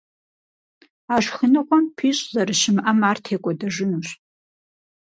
[1.13, 4.07] А шхыныгъуэм пищӀ зэрыщымыӀэм ар текӀуэдэжынущ.